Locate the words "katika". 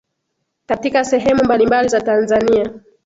0.65-1.05